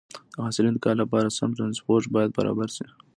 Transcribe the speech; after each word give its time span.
د 0.33 0.35
حاصل 0.45 0.65
انتقال 0.67 0.95
لپاره 1.03 1.35
سم 1.37 1.49
ترانسپورت 1.57 2.05
باید 2.15 2.31
برابر 2.37 2.67
شي. 2.75 2.85